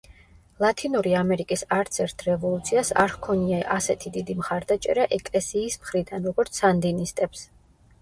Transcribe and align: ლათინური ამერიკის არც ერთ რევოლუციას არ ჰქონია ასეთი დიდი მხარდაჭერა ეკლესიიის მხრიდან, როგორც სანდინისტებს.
ლათინური 0.63 1.11
ამერიკის 1.19 1.63
არც 1.77 1.99
ერთ 2.05 2.25
რევოლუციას 2.29 2.91
არ 3.05 3.13
ჰქონია 3.17 3.61
ასეთი 3.77 4.15
დიდი 4.19 4.39
მხარდაჭერა 4.43 5.09
ეკლესიიის 5.23 5.81
მხრიდან, 5.87 6.31
როგორც 6.33 6.65
სანდინისტებს. 6.67 7.51